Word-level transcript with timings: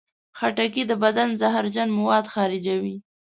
خټکی 0.37 0.83
د 0.87 0.91
بدن 1.03 1.29
زهرجن 1.41 1.89
مواد 1.97 2.25
خارجوي. 2.33 2.95